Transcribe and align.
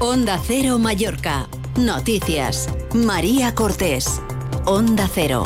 Onda 0.00 0.40
Cero 0.44 0.76
Mallorca. 0.80 1.48
Noticias. 1.76 2.68
María 2.92 3.54
Cortés. 3.54 4.20
Onda 4.66 5.08
Cero. 5.14 5.44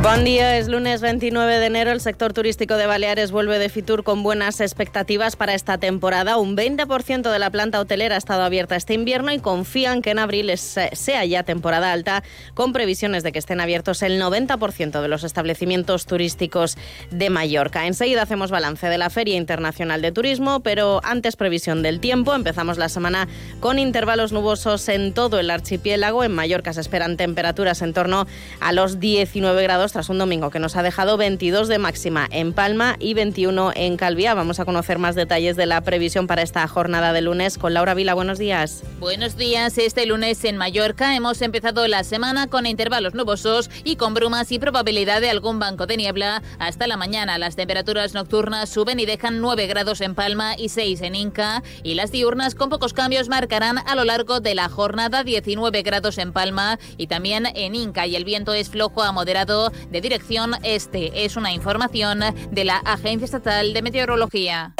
Buen 0.00 0.22
día, 0.22 0.58
es 0.58 0.68
lunes 0.68 1.00
29 1.00 1.58
de 1.58 1.66
enero. 1.66 1.90
El 1.90 2.00
sector 2.00 2.32
turístico 2.32 2.76
de 2.76 2.86
Baleares 2.86 3.32
vuelve 3.32 3.58
de 3.58 3.68
Fitur 3.68 4.04
con 4.04 4.22
buenas 4.22 4.60
expectativas 4.60 5.34
para 5.34 5.54
esta 5.54 5.78
temporada. 5.78 6.36
Un 6.36 6.56
20% 6.56 7.32
de 7.32 7.38
la 7.40 7.50
planta 7.50 7.80
hotelera 7.80 8.14
ha 8.14 8.18
estado 8.18 8.44
abierta 8.44 8.76
este 8.76 8.94
invierno 8.94 9.32
y 9.32 9.40
confían 9.40 10.00
que 10.00 10.10
en 10.10 10.20
abril 10.20 10.56
sea 10.56 11.24
ya 11.24 11.42
temporada 11.42 11.92
alta, 11.92 12.22
con 12.54 12.72
previsiones 12.72 13.24
de 13.24 13.32
que 13.32 13.40
estén 13.40 13.60
abiertos 13.60 14.02
el 14.02 14.22
90% 14.22 15.02
de 15.02 15.08
los 15.08 15.24
establecimientos 15.24 16.06
turísticos 16.06 16.78
de 17.10 17.28
Mallorca. 17.28 17.86
Enseguida 17.86 18.22
hacemos 18.22 18.52
balance 18.52 18.86
de 18.86 18.98
la 18.98 19.10
Feria 19.10 19.36
Internacional 19.36 20.00
de 20.00 20.12
Turismo, 20.12 20.60
pero 20.60 21.00
antes 21.02 21.34
previsión 21.34 21.82
del 21.82 21.98
tiempo. 21.98 22.36
Empezamos 22.36 22.78
la 22.78 22.88
semana 22.88 23.26
con 23.58 23.80
intervalos 23.80 24.30
nubosos 24.32 24.88
en 24.88 25.12
todo 25.12 25.40
el 25.40 25.50
archipiélago. 25.50 26.22
En 26.22 26.32
Mallorca 26.32 26.72
se 26.72 26.82
esperan 26.82 27.16
temperaturas 27.16 27.82
en 27.82 27.92
torno 27.92 28.28
a 28.60 28.72
los 28.72 29.00
19 29.00 29.60
grados 29.64 29.87
tras 29.92 30.08
un 30.08 30.18
domingo 30.18 30.50
que 30.50 30.58
nos 30.58 30.76
ha 30.76 30.82
dejado 30.82 31.16
22 31.16 31.68
de 31.68 31.78
máxima 31.78 32.28
en 32.30 32.52
Palma 32.52 32.96
y 32.98 33.14
21 33.14 33.72
en 33.74 33.96
Calvía. 33.96 34.34
Vamos 34.34 34.60
a 34.60 34.64
conocer 34.64 34.98
más 34.98 35.14
detalles 35.14 35.56
de 35.56 35.66
la 35.66 35.80
previsión 35.80 36.26
para 36.26 36.42
esta 36.42 36.66
jornada 36.68 37.12
de 37.12 37.22
lunes 37.22 37.58
con 37.58 37.74
Laura 37.74 37.94
Vila. 37.94 38.14
Buenos 38.14 38.38
días. 38.38 38.82
Buenos 39.00 39.36
días. 39.36 39.78
Este 39.78 40.06
lunes 40.06 40.44
en 40.44 40.56
Mallorca 40.56 41.14
hemos 41.14 41.40
empezado 41.42 41.86
la 41.88 42.04
semana 42.04 42.48
con 42.48 42.66
intervalos 42.66 43.14
nubosos 43.14 43.70
y 43.84 43.96
con 43.96 44.14
brumas 44.14 44.50
y 44.52 44.58
probabilidad 44.58 45.20
de 45.20 45.30
algún 45.30 45.58
banco 45.58 45.86
de 45.86 45.96
niebla. 45.96 46.42
Hasta 46.58 46.86
la 46.86 46.96
mañana 46.96 47.38
las 47.38 47.56
temperaturas 47.56 48.14
nocturnas 48.14 48.68
suben 48.68 49.00
y 49.00 49.06
dejan 49.06 49.40
9 49.40 49.66
grados 49.66 50.00
en 50.00 50.14
Palma 50.14 50.56
y 50.56 50.68
6 50.68 51.02
en 51.02 51.14
Inca 51.14 51.62
y 51.82 51.94
las 51.94 52.12
diurnas 52.12 52.54
con 52.54 52.70
pocos 52.70 52.92
cambios 52.92 53.28
marcarán 53.28 53.78
a 53.78 53.94
lo 53.94 54.04
largo 54.04 54.40
de 54.40 54.54
la 54.54 54.68
jornada 54.68 55.24
19 55.24 55.82
grados 55.82 56.18
en 56.18 56.32
Palma 56.32 56.78
y 56.96 57.06
también 57.06 57.46
en 57.54 57.74
Inca 57.74 58.06
y 58.06 58.16
el 58.16 58.24
viento 58.24 58.52
es 58.52 58.68
flojo 58.68 59.02
a 59.02 59.12
moderado 59.12 59.72
de 59.90 60.00
dirección 60.00 60.52
este. 60.62 61.24
Es 61.24 61.36
una 61.36 61.52
información 61.52 62.20
de 62.50 62.64
la 62.64 62.76
Agencia 62.78 63.24
Estatal 63.24 63.72
de 63.72 63.82
Meteorología. 63.82 64.74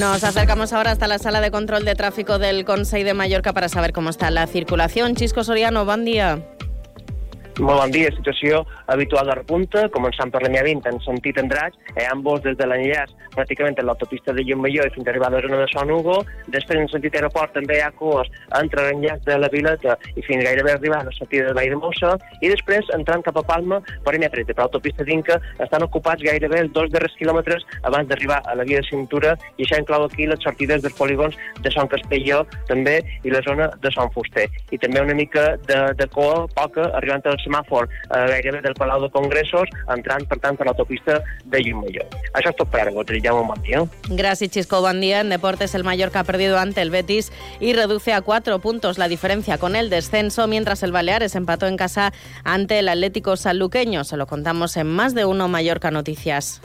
Nos 0.00 0.24
acercamos 0.24 0.72
ahora 0.72 0.90
hasta 0.92 1.06
la 1.06 1.18
sala 1.18 1.40
de 1.40 1.50
control 1.50 1.84
de 1.84 1.94
tráfico 1.94 2.38
del 2.38 2.64
Consejo 2.64 3.04
de 3.04 3.14
Mallorca 3.14 3.52
para 3.52 3.68
saber 3.68 3.92
cómo 3.92 4.10
está 4.10 4.30
la 4.30 4.46
circulación. 4.46 5.14
Chisco 5.14 5.44
Soriano, 5.44 5.84
buen 5.84 6.04
día. 6.04 6.53
Dia. 7.54 8.10
Situació 8.10 8.64
habitual 8.90 9.28
de 9.30 9.34
repunta, 9.38 9.84
començant 9.94 10.30
per 10.32 10.40
la 10.42 10.48
mia 10.50 10.62
20 10.66 10.88
en 10.90 10.98
sentit 11.04 11.38
Andratx, 11.38 11.76
eh, 11.94 12.06
ambos 12.10 12.42
des 12.42 12.56
de 12.58 12.66
l'enllaç 12.66 13.12
pràcticament 13.34 13.78
en 13.78 13.86
l'autopista 13.86 14.32
de 14.32 14.42
Llumalló 14.42 14.86
i 14.86 14.92
fins 14.94 15.06
a 15.06 15.10
arribar 15.10 15.28
a 15.28 15.36
la 15.36 15.42
zona 15.42 15.60
de 15.60 15.68
Son 15.70 15.90
Hugo. 15.90 16.16
Després 16.48 16.80
en 16.80 16.88
sentit 16.88 17.14
aeroport 17.14 17.52
també 17.54 17.78
hi 17.78 17.82
ha 17.84 17.92
cues 17.94 18.30
entre 18.58 18.88
l'enllaç 18.88 19.22
de 19.26 19.38
la 19.38 19.50
Vileta 19.52 19.96
i 20.16 20.22
fins 20.26 20.42
gairebé 20.44 20.72
arribar 20.72 21.02
a 21.02 21.08
la 21.08 21.14
sortida 21.14 21.46
de 21.48 21.54
Vall 21.54 21.70
de 21.74 21.78
Mossa 21.78 22.16
i 22.40 22.50
després 22.50 22.90
entrant 22.96 23.22
cap 23.22 23.38
a 23.38 23.44
Palma 23.46 23.80
per 24.04 24.16
M30 24.18 24.50
per 24.50 24.64
l'autopista 24.64 25.06
d'Inca 25.06 25.38
estan 25.58 25.86
ocupats 25.86 26.22
gairebé 26.22 26.60
els 26.64 26.72
dos 26.72 26.90
darrers 26.90 27.14
quilòmetres 27.20 27.62
abans 27.82 28.08
d'arribar 28.08 28.40
a 28.44 28.56
la 28.58 28.66
via 28.66 28.82
de 28.82 28.88
cintura 28.88 29.36
i 29.56 29.66
això 29.66 29.78
inclou 29.78 30.06
aquí 30.08 30.26
les 30.26 30.42
sortides 30.42 30.82
dels 30.82 30.98
polígons 30.98 31.38
de 31.62 31.70
Son 31.74 31.90
Castelló 31.90 32.42
també 32.66 33.00
i 33.22 33.30
la 33.30 33.42
zona 33.46 33.70
de 33.80 33.94
Son 33.94 34.10
Fuster. 34.14 34.48
I 34.70 34.78
també 34.78 35.02
una 35.02 35.14
mica 35.14 35.54
de, 35.68 35.80
de 35.94 36.10
coa, 36.10 36.46
poca, 36.54 36.90
arribant 36.98 37.22
al 37.30 37.38
semàfor 37.44 37.88
eh, 37.88 38.26
gairebé 38.32 38.62
del 38.64 38.74
Palau 38.74 39.02
de 39.02 39.10
Congressos, 39.14 39.68
entrant, 39.94 40.26
per 40.28 40.38
tant, 40.42 40.58
per 40.58 40.66
l'autopista 40.68 41.20
de 41.44 41.62
Llumalló. 41.62 42.06
Això 42.32 42.50
és 42.50 42.58
tot 42.58 42.70
per 42.70 42.82
ara, 42.82 42.94
Gotri. 42.94 43.22
un 43.30 43.46
bon 43.46 43.62
dia. 43.62 43.82
Gracias, 44.08 44.50
Chisco. 44.50 44.80
Buen 44.80 45.00
día. 45.00 45.20
En 45.20 45.28
deportes, 45.30 45.74
el 45.74 45.84
Mallorca 45.84 46.20
ha 46.20 46.24
perdido 46.24 46.58
ante 46.58 46.82
el 46.82 46.90
Betis 46.90 47.32
y 47.60 47.72
reduce 47.72 48.12
a 48.12 48.20
cuatro 48.22 48.58
puntos 48.58 48.98
la 48.98 49.08
diferencia 49.08 49.58
con 49.58 49.76
el 49.76 49.90
descenso, 49.90 50.46
mientras 50.46 50.82
el 50.82 50.92
Baleares 50.92 51.34
empató 51.34 51.66
en 51.66 51.76
casa 51.76 52.12
ante 52.44 52.78
el 52.78 52.88
Atlético 52.88 53.36
Sanluqueño. 53.36 54.04
Se 54.04 54.16
lo 54.16 54.26
contamos 54.26 54.76
en 54.76 54.86
más 54.86 55.14
de 55.14 55.24
uno 55.24 55.48
Mallorca 55.48 55.90
Noticias. 55.90 56.60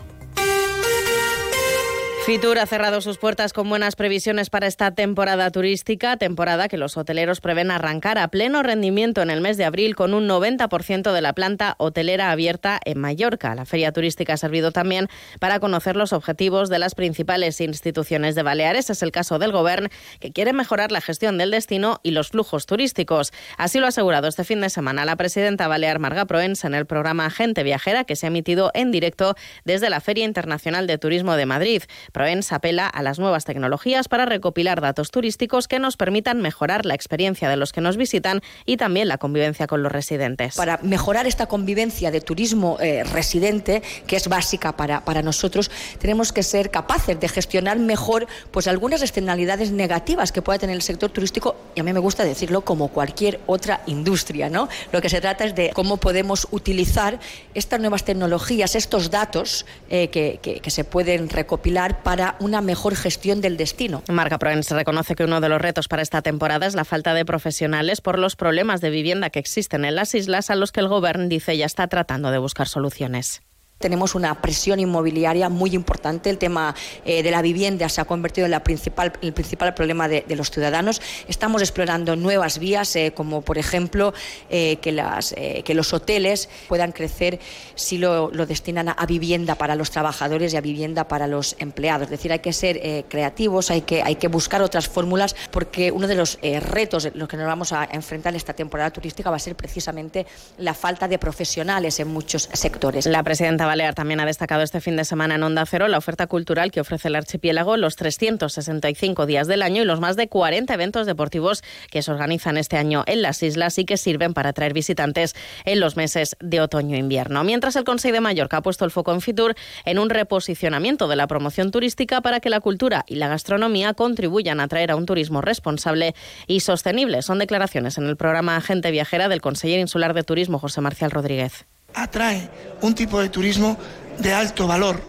Fitur 2.29 2.59
ha 2.59 2.67
cerrado 2.67 3.01
sus 3.01 3.17
puertas 3.17 3.53
con 3.53 3.67
buenas 3.69 3.95
previsiones 3.95 4.51
para 4.51 4.67
esta 4.67 4.91
temporada 4.91 5.49
turística, 5.49 6.15
temporada 6.15 6.67
que 6.67 6.77
los 6.77 6.95
hoteleros 6.95 7.41
prevén 7.41 7.71
arrancar 7.71 8.19
a 8.19 8.27
pleno 8.27 8.61
rendimiento 8.61 9.23
en 9.23 9.31
el 9.31 9.41
mes 9.41 9.57
de 9.57 9.65
abril 9.65 9.95
con 9.95 10.13
un 10.13 10.27
90% 10.29 11.11
de 11.11 11.21
la 11.21 11.33
planta 11.33 11.73
hotelera 11.79 12.29
abierta 12.29 12.79
en 12.85 12.99
Mallorca. 12.99 13.55
La 13.55 13.65
feria 13.65 13.91
turística 13.91 14.33
ha 14.33 14.37
servido 14.37 14.71
también 14.71 15.07
para 15.39 15.59
conocer 15.59 15.95
los 15.95 16.13
objetivos 16.13 16.69
de 16.69 16.77
las 16.77 16.93
principales 16.93 17.59
instituciones 17.61 18.35
de 18.35 18.43
Baleares. 18.43 18.91
Es 18.91 19.01
el 19.01 19.11
caso 19.11 19.39
del 19.39 19.51
Gobierno, 19.51 19.89
que 20.19 20.31
quiere 20.31 20.53
mejorar 20.53 20.91
la 20.91 21.01
gestión 21.01 21.39
del 21.39 21.49
destino 21.49 21.99
y 22.03 22.11
los 22.11 22.29
flujos 22.29 22.67
turísticos. 22.67 23.33
Así 23.57 23.79
lo 23.79 23.87
ha 23.87 23.89
asegurado 23.89 24.27
este 24.27 24.43
fin 24.43 24.61
de 24.61 24.69
semana 24.69 25.03
la 25.03 25.15
presidenta 25.15 25.67
Balear 25.67 25.97
Marga 25.97 26.25
Proens 26.25 26.63
en 26.63 26.75
el 26.75 26.85
programa 26.85 27.31
Gente 27.31 27.63
Viajera 27.63 28.03
que 28.03 28.15
se 28.15 28.27
ha 28.27 28.29
emitido 28.29 28.69
en 28.75 28.91
directo 28.91 29.33
desde 29.65 29.89
la 29.89 29.99
Feria 29.99 30.25
Internacional 30.25 30.85
de 30.85 30.99
Turismo 30.99 31.35
de 31.35 31.47
Madrid. 31.47 31.81
Proens 32.19 32.51
apela 32.51 32.85
a 32.85 33.01
las 33.01 33.17
nuevas 33.17 33.45
tecnologías 33.45 34.09
para 34.09 34.25
recopilar 34.25 34.81
datos 34.81 35.09
turísticos 35.09 35.69
que 35.69 35.79
nos 35.79 35.95
permitan 35.95 36.41
mejorar 36.41 36.85
la 36.85 36.93
experiencia 36.93 37.47
de 37.47 37.55
los 37.55 37.71
que 37.71 37.79
nos 37.79 37.95
visitan 37.95 38.41
y 38.65 38.75
también 38.75 39.07
la 39.07 39.17
convivencia 39.17 39.67
con 39.67 39.83
los 39.83 39.89
residentes. 39.89 40.57
Para 40.57 40.79
mejorar 40.83 41.27
esta 41.27 41.45
convivencia 41.45 42.11
de 42.11 42.19
turismo 42.19 42.75
eh, 42.81 43.05
residente, 43.05 43.81
que 44.05 44.17
es 44.17 44.27
básica 44.27 44.75
para, 44.75 45.05
para 45.05 45.21
nosotros, 45.21 45.71
tenemos 45.97 46.33
que 46.33 46.43
ser 46.43 46.71
capaces 46.71 47.17
de 47.17 47.29
gestionar 47.29 47.79
mejor 47.79 48.27
pues, 48.51 48.67
algunas 48.67 49.01
externalidades 49.01 49.71
negativas 49.71 50.33
que 50.33 50.41
pueda 50.41 50.59
tener 50.59 50.75
el 50.75 50.81
sector 50.81 51.11
turístico, 51.11 51.55
y 51.73 51.79
a 51.79 51.83
mí 51.83 51.93
me 51.93 52.01
gusta 52.01 52.25
decirlo 52.25 52.65
como 52.65 52.89
cualquier 52.89 53.39
otra 53.47 53.79
industria. 53.85 54.49
¿no? 54.49 54.67
Lo 54.91 54.99
que 54.99 55.07
se 55.07 55.21
trata 55.21 55.45
es 55.45 55.55
de 55.55 55.69
cómo 55.73 55.95
podemos 55.95 56.49
utilizar 56.51 57.17
estas 57.53 57.79
nuevas 57.79 58.03
tecnologías, 58.03 58.75
estos 58.75 59.09
datos 59.09 59.65
eh, 59.89 60.09
que, 60.09 60.39
que, 60.41 60.69
se 60.69 60.83
pueden 60.83 61.29
recopilar 61.29 62.03
una 62.39 62.61
mejor 62.61 62.95
gestión 62.95 63.39
del 63.39 63.55
destino. 63.55 64.01
Marca 64.09 64.39
Proens 64.39 64.71
reconoce 64.71 65.13
que 65.13 65.25
uno 65.25 65.41
de 65.41 65.49
los 65.49 65.61
retos 65.61 65.87
para 65.87 66.01
esta 66.01 66.23
temporada 66.23 66.65
es 66.65 66.73
la 66.73 66.83
falta 66.83 67.13
de 67.13 67.23
profesionales 67.23 68.01
por 68.01 68.17
los 68.17 68.35
problemas 68.35 68.81
de 68.81 68.89
vivienda 68.89 69.29
que 69.29 69.37
existen 69.37 69.85
en 69.85 69.95
las 69.95 70.15
islas 70.15 70.49
a 70.49 70.55
los 70.55 70.71
que 70.71 70.79
el 70.79 70.87
Gobierno 70.87 71.27
dice 71.27 71.55
ya 71.55 71.67
está 71.67 71.87
tratando 71.87 72.31
de 72.31 72.39
buscar 72.39 72.67
soluciones. 72.67 73.43
Tenemos 73.79 74.13
una 74.13 74.41
presión 74.41 74.81
inmobiliaria 74.81 75.47
muy 75.47 75.73
importante. 75.73 76.29
El 76.29 76.37
tema 76.37 76.75
eh, 77.05 77.23
de 77.23 77.31
la 77.31 77.41
vivienda 77.41 77.87
se 77.87 78.01
ha 78.01 78.05
convertido 78.05 78.45
en 78.45 78.53
el 78.53 78.61
principal 78.61 79.73
problema 79.73 80.09
de, 80.09 80.25
los 80.35 80.51
ciudadanos. 80.51 81.01
Estamos 81.29 81.61
explorando 81.61 82.17
nuevas 82.17 82.59
vías, 82.59 82.93
eh, 82.97 83.13
como 83.15 83.41
por 83.41 83.57
ejemplo 83.57 84.13
eh, 84.49 84.79
que, 84.81 85.73
los 85.73 85.93
hoteles 85.93 86.49
puedan 86.67 86.91
crecer 86.91 87.39
si 87.75 87.97
lo, 87.97 88.29
destinan 88.45 88.89
a, 88.89 89.05
vivienda 89.05 89.55
para 89.55 89.75
los 89.75 89.91
trabajadores 89.91 90.53
y 90.53 90.57
a 90.57 90.61
vivienda 90.61 91.07
para 91.07 91.25
los 91.25 91.55
empleados. 91.59 92.07
Es 92.07 92.11
decir, 92.11 92.33
hay 92.33 92.39
que 92.39 92.51
ser 92.51 93.05
creativos, 93.07 93.71
hay 93.71 93.81
que, 93.83 94.27
buscar 94.27 94.61
otras 94.61 94.89
fórmulas, 94.89 95.37
porque 95.51 95.89
uno 95.91 96.07
de 96.07 96.15
los 96.15 96.37
retos 96.41 97.07
los 97.13 97.29
que 97.29 97.37
nos 97.37 97.45
vamos 97.45 97.71
a 97.71 97.87
enfrentar 97.89 98.33
en 98.33 98.37
esta 98.37 98.53
temporada 98.53 98.91
turística 98.91 99.29
va 99.29 99.37
a 99.37 99.39
ser 99.39 99.55
precisamente 99.55 100.25
la 100.57 100.73
falta 100.73 101.07
de 101.07 101.17
profesionales 101.17 101.99
en 102.01 102.09
muchos 102.09 102.49
sectores. 102.51 103.05
La 103.05 103.23
presidenta 103.23 103.68
Balear 103.69 103.93
también 103.93 104.19
ha 104.19 104.25
destacado 104.25 104.63
este 104.63 104.81
fin 104.81 104.95
de 104.95 105.05
semana 105.05 105.35
en 105.35 105.43
Onda 105.43 105.63
Cero 105.63 105.87
la 105.87 105.99
oferta 105.99 106.25
cultural 106.25 106.71
que 106.71 106.81
ofrece 106.81 107.07
el 107.07 107.15
archipiélago, 107.15 107.77
los 107.77 107.95
365 107.97 109.27
días 109.27 109.45
del 109.45 109.61
año 109.61 109.83
y 109.83 109.85
los 109.85 109.99
más 109.99 110.15
de 110.15 110.27
40 110.27 110.73
eventos 110.73 111.05
deportivos 111.05 111.61
que 111.91 112.01
se 112.01 112.09
organizan 112.09 112.57
este 112.57 112.77
año 112.77 113.03
en 113.05 113.21
las 113.21 113.43
islas 113.43 113.77
y 113.77 113.85
que 113.85 113.97
sirven 113.97 114.33
para 114.33 114.49
atraer 114.49 114.73
visitantes 114.73 115.35
en 115.65 115.79
los 115.79 115.97
meses 115.97 116.35
de 116.39 116.61
otoño 116.61 116.95
e 116.95 116.97
invierno. 116.99 117.43
Mientras 117.43 117.75
el 117.75 117.83
Consejo 117.83 118.13
de 118.13 118.21
Mallorca 118.21 118.57
ha 118.57 118.61
puesto 118.63 118.85
el 118.85 118.91
foco 118.91 119.13
en 119.13 119.21
Fitur 119.21 119.53
en 119.85 119.99
un 119.99 120.09
reposicionamiento 120.09 121.07
de 121.07 121.15
la 121.15 121.27
promoción 121.27 121.69
turística 121.69 122.21
para 122.21 122.39
que 122.39 122.49
la 122.49 122.61
cultura 122.61 123.05
y 123.07 123.17
la 123.17 123.27
gastronomía 123.27 123.93
contribuyan 123.93 124.61
a 124.61 124.63
atraer 124.63 124.89
a 124.89 124.95
un 124.95 125.05
turismo 125.05 125.41
responsable 125.41 126.15
y 126.47 126.61
sostenible. 126.61 127.21
Son 127.21 127.37
declaraciones 127.37 127.99
en 127.99 128.07
el 128.07 128.17
programa 128.17 128.55
Agente 128.55 128.89
Viajera 128.89 129.29
del 129.29 129.41
consejero 129.41 129.79
insular 129.79 130.15
de 130.15 130.23
Turismo 130.23 130.57
José 130.57 130.81
Marcial 130.81 131.11
Rodríguez 131.11 131.67
atrae 131.93 132.49
un 132.81 132.95
tipo 132.95 133.21
de 133.21 133.29
turismo 133.29 133.77
de 134.19 134.33
alto 134.33 134.67
valor 134.67 135.01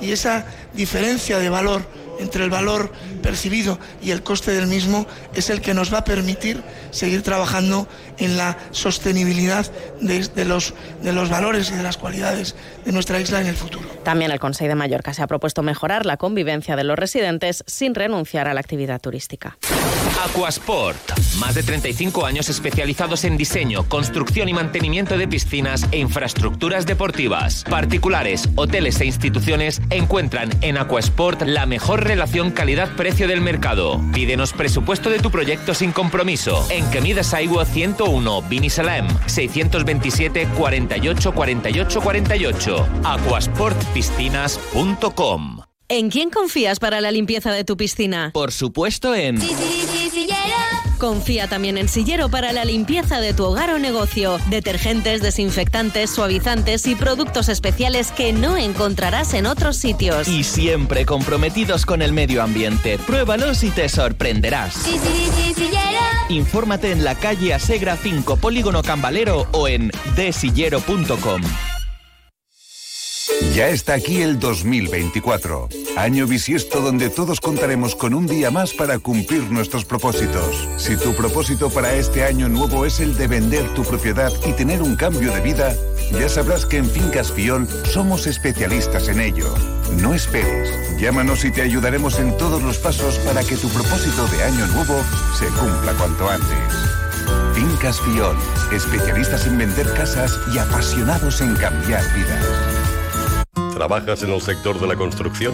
y 0.00 0.12
esa 0.12 0.44
diferencia 0.74 1.38
de 1.38 1.48
valor 1.48 1.82
entre 2.18 2.44
el 2.44 2.50
valor 2.50 2.90
percibido 3.22 3.78
y 4.02 4.10
el 4.10 4.22
coste 4.22 4.52
del 4.52 4.66
mismo 4.66 5.06
es 5.34 5.50
el 5.50 5.60
que 5.60 5.74
nos 5.74 5.92
va 5.92 5.98
a 5.98 6.04
permitir 6.04 6.62
seguir 6.90 7.22
trabajando 7.22 7.88
en 8.18 8.36
la 8.36 8.56
sostenibilidad 8.70 9.70
de, 10.00 10.44
los, 10.44 10.74
de 11.02 11.12
los 11.12 11.28
valores 11.28 11.70
y 11.70 11.74
de 11.74 11.82
las 11.82 11.96
cualidades 11.96 12.54
de 12.84 12.92
nuestra 12.92 13.20
isla 13.20 13.40
en 13.40 13.48
el 13.48 13.56
futuro. 13.56 13.86
También 14.02 14.30
el 14.30 14.40
Consejo 14.40 14.68
de 14.68 14.74
Mallorca 14.74 15.12
se 15.12 15.22
ha 15.22 15.26
propuesto 15.26 15.62
mejorar 15.62 16.06
la 16.06 16.16
convivencia 16.16 16.76
de 16.76 16.84
los 16.84 16.98
residentes 16.98 17.64
sin 17.66 17.94
renunciar 17.94 18.48
a 18.48 18.54
la 18.54 18.60
actividad 18.60 19.00
turística. 19.00 19.58
Aquasport. 20.24 20.98
Más 21.38 21.54
de 21.54 21.62
35 21.62 22.26
años 22.26 22.48
especializados 22.48 23.22
en 23.24 23.36
diseño, 23.36 23.88
construcción 23.88 24.48
y 24.48 24.54
mantenimiento 24.54 25.18
de 25.18 25.28
piscinas 25.28 25.86
e 25.92 25.98
infraestructuras 25.98 26.86
deportivas. 26.86 27.64
Particulares, 27.68 28.48
hoteles 28.56 29.00
e 29.00 29.06
instituciones 29.06 29.80
encuentran 29.90 30.50
en 30.62 30.78
Aquasport 30.78 31.42
la 31.42 31.66
mejor 31.66 32.04
relación 32.04 32.50
calidad-precio 32.50 33.28
del 33.28 33.40
mercado. 33.40 34.00
Pídenos 34.12 34.52
presupuesto 34.52 35.10
de 35.10 35.18
tu 35.18 35.30
proyecto 35.30 35.74
sin 35.74 35.92
compromiso. 35.92 36.66
En 36.70 36.88
Quemidas 36.90 37.34
Aiwo 37.34 37.64
101, 37.64 38.42
Vinisalem, 38.42 39.06
627 39.26 40.48
48 40.56 41.32
48 41.32 42.00
48. 42.00 42.88
Aquasportpiscinas.com 43.04 45.60
¿En 45.88 46.10
quién 46.10 46.30
confías 46.30 46.80
para 46.80 47.00
la 47.00 47.12
limpieza 47.12 47.52
de 47.52 47.62
tu 47.62 47.76
piscina? 47.76 48.32
Por 48.34 48.50
supuesto 48.50 49.14
en... 49.14 49.38
Confía 50.98 51.48
también 51.48 51.78
en 51.78 51.88
Sillero 51.88 52.28
para 52.28 52.52
la 52.52 52.64
limpieza 52.64 53.20
de 53.20 53.34
tu 53.34 53.44
hogar 53.44 53.70
o 53.70 53.78
negocio. 53.78 54.38
Detergentes, 54.48 55.22
desinfectantes, 55.22 56.10
suavizantes 56.10 56.86
y 56.86 56.94
productos 56.94 57.48
especiales 57.48 58.12
que 58.12 58.32
no 58.32 58.56
encontrarás 58.56 59.34
en 59.34 59.46
otros 59.46 59.76
sitios. 59.76 60.28
Y 60.28 60.44
siempre 60.44 61.06
comprometidos 61.06 61.86
con 61.86 62.02
el 62.02 62.12
medio 62.12 62.42
ambiente. 62.42 62.98
Pruébalos 62.98 63.62
y 63.62 63.70
te 63.70 63.88
sorprenderás. 63.88 64.86
Infórmate 66.28 66.92
en 66.92 67.04
la 67.04 67.14
calle 67.14 67.54
Asegra 67.54 67.96
5, 67.96 68.36
Polígono 68.36 68.82
Cambalero 68.82 69.46
o 69.52 69.68
en 69.68 69.92
desillero.com. 70.16 71.42
Ya 73.56 73.70
está 73.70 73.94
aquí 73.94 74.20
el 74.20 74.38
2024, 74.38 75.70
año 75.96 76.26
bisiesto 76.26 76.82
donde 76.82 77.08
todos 77.08 77.40
contaremos 77.40 77.96
con 77.96 78.12
un 78.12 78.26
día 78.26 78.50
más 78.50 78.74
para 78.74 78.98
cumplir 78.98 79.50
nuestros 79.50 79.86
propósitos. 79.86 80.68
Si 80.76 80.94
tu 80.98 81.14
propósito 81.14 81.70
para 81.70 81.94
este 81.94 82.22
año 82.22 82.50
nuevo 82.50 82.84
es 82.84 83.00
el 83.00 83.16
de 83.16 83.28
vender 83.28 83.66
tu 83.72 83.82
propiedad 83.82 84.30
y 84.46 84.52
tener 84.52 84.82
un 84.82 84.94
cambio 84.94 85.32
de 85.32 85.40
vida, 85.40 85.74
ya 86.12 86.28
sabrás 86.28 86.66
que 86.66 86.76
en 86.76 86.84
Fincas 86.84 87.32
Fiol 87.32 87.66
somos 87.90 88.26
especialistas 88.26 89.08
en 89.08 89.20
ello. 89.20 89.54
No 90.02 90.12
esperes, 90.12 91.00
llámanos 91.00 91.42
y 91.46 91.50
te 91.50 91.62
ayudaremos 91.62 92.18
en 92.18 92.36
todos 92.36 92.62
los 92.62 92.76
pasos 92.76 93.16
para 93.20 93.42
que 93.42 93.56
tu 93.56 93.70
propósito 93.70 94.26
de 94.36 94.44
año 94.44 94.66
nuevo 94.66 95.02
se 95.38 95.46
cumpla 95.46 95.94
cuanto 95.94 96.28
antes. 96.28 96.74
Fincas 97.54 98.02
Fiol, 98.02 98.36
especialistas 98.70 99.46
en 99.46 99.56
vender 99.56 99.90
casas 99.94 100.38
y 100.54 100.58
apasionados 100.58 101.40
en 101.40 101.56
cambiar 101.56 102.04
vidas. 102.14 102.75
¿Trabajas 103.76 104.22
en 104.22 104.32
el 104.32 104.40
sector 104.40 104.80
de 104.80 104.86
la 104.86 104.96
construcción? 104.96 105.52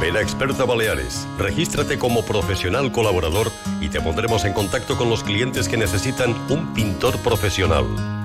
Ven 0.00 0.16
a 0.16 0.20
Experta 0.20 0.64
Baleares, 0.64 1.28
regístrate 1.38 1.96
como 1.96 2.24
profesional 2.24 2.90
colaborador 2.90 3.52
y 3.80 3.88
te 3.88 4.00
pondremos 4.00 4.44
en 4.44 4.52
contacto 4.52 4.98
con 4.98 5.08
los 5.08 5.22
clientes 5.22 5.68
que 5.68 5.76
necesitan 5.76 6.34
un 6.50 6.74
pintor 6.74 7.16
profesional. 7.18 7.84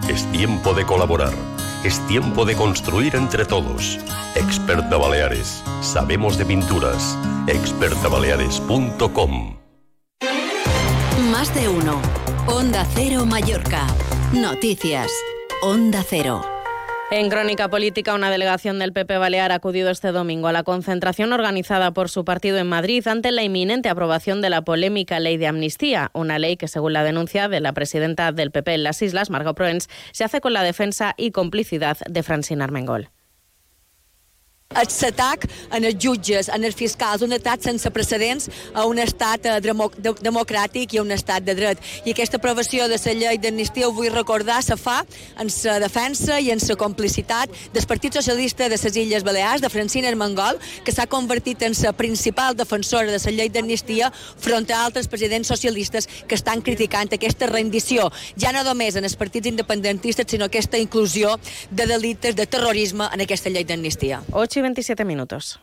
Es 0.09 0.25
tiempo 0.31 0.73
de 0.73 0.87
colaborar. 0.87 1.33
Es 1.83 1.99
tiempo 2.07 2.45
de 2.45 2.55
construir 2.55 3.15
entre 3.15 3.45
todos. 3.45 3.99
Experta 4.33 4.97
Baleares. 4.97 5.61
Sabemos 5.81 6.39
de 6.39 6.45
pinturas. 6.47 7.15
expertabaleares.com 7.45 9.55
Más 11.29 11.53
de 11.53 11.69
uno. 11.69 12.01
Onda 12.47 12.87
Cero 12.95 13.23
Mallorca. 13.27 13.85
Noticias. 14.33 15.11
Onda 15.61 16.03
Cero. 16.09 16.56
En 17.09 17.29
Crónica 17.29 17.69
Política, 17.69 18.13
una 18.13 18.29
delegación 18.29 18.79
del 18.79 18.91
PP 18.91 19.17
Balear 19.17 19.53
ha 19.53 19.55
acudido 19.55 19.89
este 19.89 20.11
domingo 20.11 20.49
a 20.49 20.51
la 20.51 20.63
concentración 20.63 21.31
organizada 21.31 21.91
por 21.91 22.09
su 22.09 22.25
partido 22.25 22.57
en 22.57 22.67
Madrid 22.67 23.07
ante 23.07 23.31
la 23.31 23.43
inminente 23.43 23.87
aprobación 23.87 24.41
de 24.41 24.49
la 24.49 24.63
polémica 24.63 25.21
ley 25.21 25.37
de 25.37 25.47
amnistía, 25.47 26.11
una 26.13 26.37
ley 26.37 26.57
que, 26.57 26.67
según 26.67 26.91
la 26.91 27.05
denuncia 27.05 27.47
de 27.47 27.61
la 27.61 27.71
presidenta 27.71 28.33
del 28.33 28.51
PP 28.51 28.73
en 28.73 28.83
las 28.83 29.01
islas, 29.01 29.29
Margot 29.29 29.55
Proens, 29.55 29.87
se 30.11 30.25
hace 30.25 30.41
con 30.41 30.51
la 30.51 30.63
defensa 30.63 31.13
y 31.15 31.31
complicidad 31.31 31.97
de 32.09 32.23
Francina 32.23 32.65
Armengol. 32.65 33.09
L'atac 34.75 35.47
en 35.71 35.85
els 35.85 35.95
jutges, 35.99 36.49
en 36.49 36.63
els 36.63 36.75
fiscals, 36.75 37.21
un 37.23 37.33
atac 37.33 37.63
sense 37.63 37.89
precedents 37.91 38.49
a 38.73 38.85
un 38.85 38.99
estat 38.99 39.45
eh, 39.45 39.59
demo, 39.61 39.89
de, 39.97 40.13
democràtic 40.21 40.93
i 40.93 40.99
a 40.99 41.01
un 41.01 41.11
estat 41.11 41.43
de 41.43 41.55
dret. 41.55 41.79
I 42.05 42.11
aquesta 42.11 42.37
aprovació 42.37 42.87
de 42.87 42.97
la 42.97 43.13
llei 43.13 43.37
d'amnistia 43.37 43.87
ho 43.87 43.93
vull 43.95 44.11
recordar, 44.11 44.61
se 44.63 44.75
fa 44.77 45.03
en 45.39 45.47
la 45.63 45.79
defensa 45.79 46.39
i 46.39 46.51
en 46.51 46.59
la 46.67 46.75
complicitat 46.75 47.49
del 47.73 47.87
Partit 47.87 48.13
Socialista 48.13 48.67
de 48.67 48.77
les 48.77 48.97
Illes 48.97 49.23
Balears, 49.23 49.61
de 49.61 49.69
Francina 49.69 50.09
Armengol, 50.09 50.59
que 50.83 50.91
s'ha 50.91 51.07
convertit 51.07 51.63
en 51.63 51.73
la 51.83 51.93
principal 51.93 52.55
defensora 52.55 53.11
de 53.11 53.19
la 53.23 53.31
llei 53.31 53.49
d'amnistia 53.49 54.11
front 54.11 54.69
a 54.71 54.83
altres 54.85 55.07
presidents 55.07 55.47
socialistes 55.47 56.07
que 56.27 56.35
estan 56.35 56.61
criticant 56.61 57.07
aquesta 57.13 57.47
rendició, 57.47 58.11
ja 58.35 58.51
no 58.51 58.63
només 58.67 58.95
en 58.95 59.05
els 59.07 59.15
partits 59.15 59.47
independentistes, 59.47 60.27
sinó 60.27 60.45
aquesta 60.45 60.77
inclusió 60.77 61.37
de 61.71 61.87
delictes 61.87 62.35
de 62.35 62.45
terrorisme 62.45 63.07
en 63.13 63.23
aquesta 63.23 63.49
llei 63.49 63.63
d'amnistia. 63.63 64.21
8 64.33 64.56
i 64.57 64.65
27 64.65 65.05
minuts. 65.05 65.57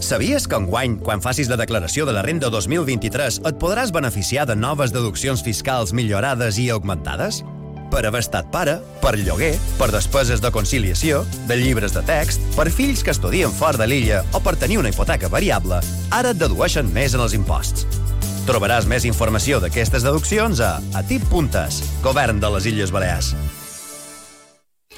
Sabies 0.00 0.46
que 0.48 0.56
enguany, 0.56 0.96
quan 1.04 1.20
facis 1.20 1.50
la 1.50 1.58
declaració 1.60 2.06
de 2.08 2.14
la 2.16 2.22
renda 2.24 2.48
2023, 2.50 3.42
et 3.46 3.58
podràs 3.60 3.92
beneficiar 3.92 4.46
de 4.48 4.56
noves 4.56 4.94
deduccions 4.96 5.44
fiscals 5.44 5.92
millorades 5.92 6.58
i 6.58 6.70
augmentades? 6.72 7.42
Per 7.90 8.04
haver 8.06 8.22
estat 8.22 8.48
pare, 8.54 8.78
per 9.02 9.16
lloguer, 9.18 9.52
per 9.76 9.90
despeses 9.92 10.40
de 10.40 10.52
conciliació, 10.54 11.24
de 11.50 11.58
llibres 11.58 11.94
de 11.94 12.04
text, 12.06 12.42
per 12.56 12.70
fills 12.70 13.02
que 13.04 13.12
estudien 13.12 13.52
fora 13.52 13.82
de 13.82 13.90
l'illa 13.90 14.22
o 14.32 14.40
per 14.40 14.56
tenir 14.56 14.78
una 14.80 14.94
hipoteca 14.94 15.28
variable, 15.28 15.82
ara 16.14 16.32
et 16.32 16.40
dedueixen 16.40 16.88
més 16.94 17.18
en 17.18 17.26
els 17.26 17.34
imposts. 17.36 17.86
Trobaràs 18.48 18.88
més 18.88 19.04
informació 19.04 19.60
d'aquestes 19.60 20.06
deduccions 20.06 20.62
a 20.64 20.78
atip.es, 21.02 21.82
Govern 22.02 22.40
de 22.40 22.54
les 22.56 22.70
Illes 22.72 22.94
Balears. 22.94 23.34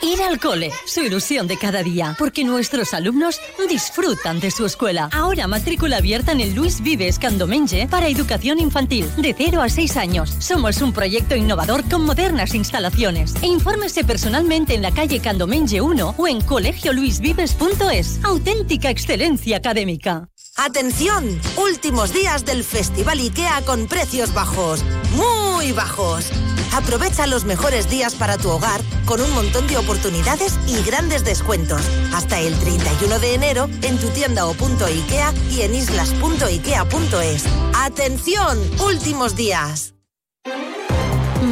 Ir 0.02 0.20
al 0.20 0.40
cole, 0.40 0.72
su 0.84 1.00
ilusión 1.00 1.46
de 1.46 1.56
cada 1.56 1.84
día, 1.84 2.16
porque 2.18 2.42
nuestros 2.42 2.92
alumnos 2.92 3.40
disfrutan 3.68 4.40
de 4.40 4.50
su 4.50 4.66
escuela. 4.66 5.08
Ahora 5.12 5.46
matrícula 5.46 5.98
abierta 5.98 6.32
en 6.32 6.40
el 6.40 6.54
Luis 6.54 6.82
Vives 6.82 7.20
Candomenge 7.20 7.86
para 7.88 8.08
educación 8.08 8.58
infantil, 8.58 9.08
de 9.16 9.32
0 9.32 9.62
a 9.62 9.68
6 9.68 9.96
años. 9.96 10.34
Somos 10.40 10.82
un 10.82 10.92
proyecto 10.92 11.36
innovador 11.36 11.88
con 11.88 12.04
modernas 12.04 12.54
instalaciones. 12.54 13.34
E 13.42 13.46
infórmese 13.46 14.02
personalmente 14.02 14.74
en 14.74 14.82
la 14.82 14.90
calle 14.90 15.20
Candomenge 15.20 15.80
1 15.80 16.14
o 16.18 16.28
en 16.28 16.40
colegioluisvives.es. 16.40 18.24
Auténtica 18.24 18.90
excelencia 18.90 19.58
académica. 19.58 20.28
Atención, 20.56 21.40
últimos 21.56 22.12
días 22.12 22.44
del 22.44 22.64
Festival 22.64 23.20
IKEA 23.20 23.62
con 23.64 23.86
precios 23.86 24.34
bajos, 24.34 24.84
muy 25.16 25.72
bajos. 25.72 26.30
Aprovecha 26.72 27.26
los 27.26 27.44
mejores 27.44 27.90
días 27.90 28.14
para 28.14 28.38
tu 28.38 28.50
hogar 28.50 28.80
con 29.04 29.20
un 29.20 29.30
montón 29.32 29.66
de 29.66 29.76
oportunidades 29.76 30.58
y 30.66 30.82
grandes 30.82 31.24
descuentos. 31.24 31.82
Hasta 32.14 32.40
el 32.40 32.58
31 32.58 33.18
de 33.18 33.34
enero 33.34 33.68
en 33.82 33.98
tu 33.98 34.08
tienda 34.08 34.46
o 34.46 34.54
punto 34.54 34.86
IKEA 34.86 35.32
y 35.50 35.62
en 35.62 35.74
islas.ikea.es. 35.74 37.44
Atención, 37.74 38.58
últimos 38.86 39.36
días. 39.36 39.94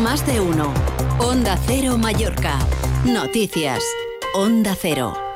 Más 0.03 0.27
de 0.27 0.41
uno. 0.41 0.73
Onda 1.19 1.59
Cero 1.67 1.99
Mallorca. 1.99 2.59
Noticias. 3.05 3.83
Onda 4.35 4.77
Cero. 4.81 5.30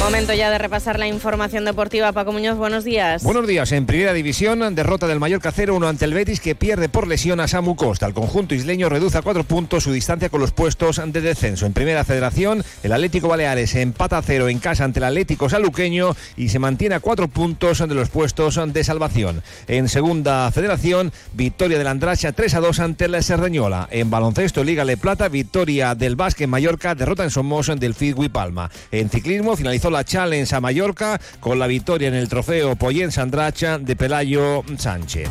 Momento 0.00 0.34
ya 0.34 0.50
de 0.50 0.58
repasar 0.58 0.98
la 0.98 1.06
información 1.06 1.64
deportiva. 1.64 2.12
Paco 2.12 2.32
Muñoz, 2.32 2.56
buenos 2.56 2.84
días. 2.84 3.22
Buenos 3.22 3.46
días. 3.46 3.72
En 3.72 3.86
primera 3.86 4.12
división, 4.12 4.74
derrota 4.74 5.06
del 5.06 5.18
Mallorca 5.18 5.52
0-1 5.52 5.88
ante 5.88 6.04
el 6.04 6.14
Betis 6.14 6.40
que 6.40 6.54
pierde 6.54 6.88
por 6.88 7.06
lesión 7.06 7.40
a 7.40 7.48
Samu 7.48 7.74
Costa. 7.74 8.06
El 8.06 8.14
conjunto 8.14 8.54
isleño 8.54 8.88
reduce 8.88 9.18
a 9.18 9.22
cuatro 9.22 9.44
puntos 9.44 9.84
su 9.84 9.92
distancia 9.92 10.28
con 10.28 10.40
los 10.40 10.52
puestos 10.52 11.00
de 11.04 11.20
descenso. 11.20 11.66
En 11.66 11.72
primera 11.72 12.04
federación, 12.04 12.64
el 12.82 12.92
Atlético 12.92 13.28
Baleares 13.28 13.74
empata 13.74 14.18
a 14.18 14.22
cero 14.22 14.48
en 14.48 14.58
casa 14.58 14.84
ante 14.84 15.00
el 15.00 15.04
Atlético 15.04 15.48
Saluqueño 15.48 16.14
y 16.36 16.48
se 16.48 16.58
mantiene 16.58 16.94
a 16.94 17.00
cuatro 17.00 17.28
puntos 17.28 17.78
de 17.78 17.94
los 17.94 18.10
puestos 18.10 18.60
de 18.66 18.84
salvación. 18.84 19.42
En 19.68 19.88
segunda 19.88 20.50
federación, 20.50 21.12
victoria 21.32 21.78
del 21.78 21.86
Andracha 21.86 22.32
3 22.32 22.54
a 22.54 22.60
2 22.60 22.80
ante 22.80 23.08
la 23.08 23.22
Cerdeñola. 23.22 23.88
En 23.90 24.10
baloncesto, 24.10 24.64
Liga 24.64 24.84
Le 24.84 24.96
Plata, 24.96 25.28
victoria 25.28 25.94
del 25.94 26.16
en 26.38 26.50
Mallorca, 26.50 26.94
derrota 26.94 27.24
en 27.24 27.30
Somos 27.30 27.66
del 27.66 27.94
Fidwi 27.94 28.28
Palma. 28.28 28.70
En 28.90 29.10
ciclismo, 29.10 29.56
finalizó 29.74 29.90
la 29.90 30.04
Challenge 30.04 30.54
a 30.54 30.60
Mallorca 30.60 31.20
con 31.40 31.58
la 31.58 31.66
victoria 31.66 32.06
en 32.06 32.14
el 32.14 32.28
trofeo 32.28 32.76
Poyen 32.76 33.10
Sandracha 33.10 33.78
de 33.78 33.96
Pelayo 33.96 34.62
Sánchez. 34.78 35.28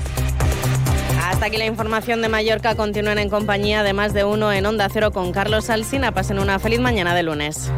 Hasta 1.22 1.46
aquí 1.46 1.56
la 1.56 1.66
información 1.66 2.22
de 2.22 2.28
Mallorca. 2.28 2.76
Continúen 2.76 3.20
en 3.20 3.30
compañía 3.30 3.84
de 3.84 3.94
más 3.94 4.14
de 4.14 4.26
uno 4.26 4.52
en 4.52 4.66
Onda 4.66 4.90
Cero 4.92 5.12
con 5.12 5.32
Carlos 5.32 5.70
Alsina. 5.70 6.12
Pasen 6.12 6.40
una 6.40 6.60
feliz 6.60 6.82
mañana 6.82 7.16
de 7.16 7.24
lunes. 7.24 7.72